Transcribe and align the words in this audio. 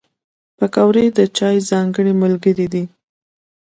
پکورې 0.57 1.05
د 1.17 1.19
چای 1.37 1.57
ځانګړی 1.69 2.13
ملګری 2.21 2.67
دی 2.73 2.83